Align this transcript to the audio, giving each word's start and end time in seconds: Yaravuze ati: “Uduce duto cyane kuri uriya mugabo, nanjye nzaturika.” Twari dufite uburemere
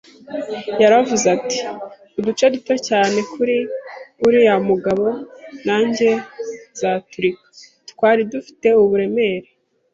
Yaravuze 0.81 1.25
ati: 1.37 1.59
“Uduce 2.19 2.45
duto 2.53 2.73
cyane 2.87 3.17
kuri 3.33 3.57
uriya 4.25 4.55
mugabo, 4.69 5.05
nanjye 5.65 6.09
nzaturika.” 6.73 7.43
Twari 7.89 8.21
dufite 8.33 8.67
uburemere 8.81 9.47